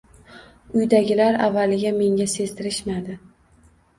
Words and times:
Uydagilar 0.79 1.37
avvaliga 1.49 1.93
menga 1.99 2.27
sezdirishmadi 2.35 3.19